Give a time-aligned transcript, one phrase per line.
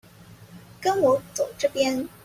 [0.81, 2.07] 跟我走這邊